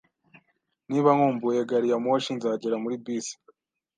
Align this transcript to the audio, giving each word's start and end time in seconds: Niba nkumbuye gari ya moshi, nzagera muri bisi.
Niba 0.89 1.09
nkumbuye 1.15 1.59
gari 1.69 1.87
ya 1.91 1.97
moshi, 2.05 2.31
nzagera 2.37 2.75
muri 2.83 2.95
bisi. 3.03 3.35